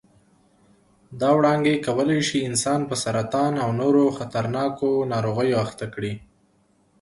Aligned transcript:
دا 1.19 1.29
وړانګې 1.37 1.75
کولای 1.85 2.21
شي 2.27 2.39
انسان 2.49 2.79
په 2.89 2.95
سرطان 3.03 3.53
او 3.63 3.69
نورو 3.81 4.03
خطرناکو 4.17 4.89
ناروغیو 5.11 5.57
اخته 5.65 5.85
کړي. 5.93 6.13